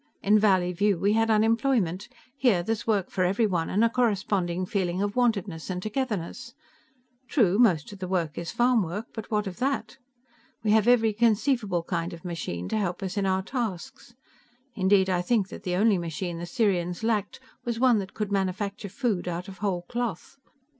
In 0.23 0.39
Valleyview, 0.39 0.97
we 0.99 1.13
had 1.13 1.29
unemployment. 1.29 2.09
Here, 2.35 2.63
there 2.63 2.73
is 2.73 2.87
work 2.87 3.11
for 3.11 3.23
everyone, 3.23 3.69
and 3.69 3.83
a 3.83 3.87
corresponding 3.91 4.65
feeling 4.65 4.99
of 4.99 5.15
wantedness 5.15 5.69
and 5.69 5.79
togetherness. 5.79 6.55
True, 7.27 7.59
most 7.59 7.93
of 7.93 7.99
the 7.99 8.07
work 8.07 8.35
is 8.35 8.51
farmwork, 8.51 9.09
but 9.13 9.29
what 9.29 9.45
of 9.45 9.57
that? 9.57 9.97
We 10.63 10.71
have 10.71 10.87
every 10.87 11.13
conceivable 11.13 11.83
kind 11.83 12.13
of 12.13 12.25
machine 12.25 12.67
to 12.69 12.77
help 12.79 13.03
us 13.03 13.15
in 13.15 13.27
our 13.27 13.43
tasks. 13.43 14.15
Indeed, 14.73 15.07
I 15.07 15.21
think 15.21 15.49
that 15.49 15.61
the 15.61 15.75
only 15.75 15.99
machine 15.99 16.39
the 16.39 16.47
Sirians 16.47 17.03
lacked 17.03 17.39
was 17.63 17.79
one 17.79 17.99
that 17.99 18.15
could 18.15 18.31
manufacture 18.31 18.89
food 18.89 19.27
out 19.27 19.47
of 19.47 19.59
whole 19.59 19.83
cloth. 19.83 20.37